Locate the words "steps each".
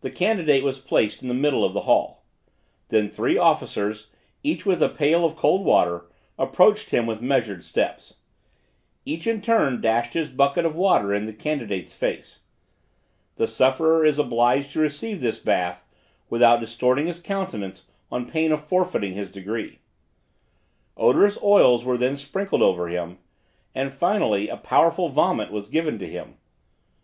7.64-9.26